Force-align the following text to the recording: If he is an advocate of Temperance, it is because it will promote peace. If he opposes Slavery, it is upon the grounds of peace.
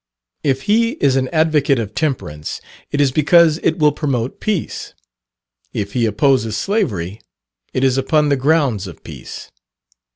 If 0.43 0.63
he 0.63 0.93
is 0.93 1.15
an 1.15 1.27
advocate 1.27 1.77
of 1.77 1.93
Temperance, 1.93 2.59
it 2.89 2.99
is 2.99 3.11
because 3.11 3.59
it 3.59 3.77
will 3.77 3.91
promote 3.91 4.39
peace. 4.39 4.95
If 5.73 5.93
he 5.93 6.07
opposes 6.07 6.57
Slavery, 6.57 7.21
it 7.71 7.83
is 7.83 7.99
upon 7.99 8.29
the 8.29 8.35
grounds 8.35 8.87
of 8.87 9.03
peace. 9.03 9.51